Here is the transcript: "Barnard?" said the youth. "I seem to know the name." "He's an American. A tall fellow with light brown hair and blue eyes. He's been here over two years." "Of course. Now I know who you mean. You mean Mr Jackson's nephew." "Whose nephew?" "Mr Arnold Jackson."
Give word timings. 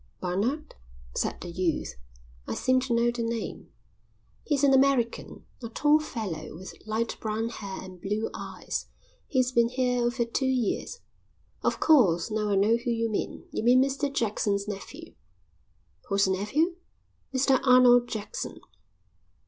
"Barnard?" 0.19 0.73
said 1.15 1.39
the 1.41 1.49
youth. 1.51 1.93
"I 2.47 2.55
seem 2.55 2.79
to 2.79 2.93
know 2.95 3.11
the 3.11 3.21
name." 3.21 3.69
"He's 4.43 4.63
an 4.63 4.73
American. 4.73 5.45
A 5.61 5.69
tall 5.69 5.99
fellow 5.99 6.55
with 6.55 6.73
light 6.87 7.17
brown 7.21 7.49
hair 7.49 7.83
and 7.83 8.01
blue 8.01 8.31
eyes. 8.33 8.87
He's 9.27 9.51
been 9.51 9.69
here 9.69 10.01
over 10.03 10.25
two 10.25 10.47
years." 10.47 11.01
"Of 11.61 11.79
course. 11.79 12.31
Now 12.31 12.49
I 12.49 12.55
know 12.55 12.77
who 12.77 12.89
you 12.89 13.11
mean. 13.11 13.45
You 13.51 13.61
mean 13.63 13.79
Mr 13.83 14.11
Jackson's 14.11 14.67
nephew." 14.67 15.13
"Whose 16.07 16.27
nephew?" 16.27 16.77
"Mr 17.31 17.59
Arnold 17.63 18.07
Jackson." 18.07 18.59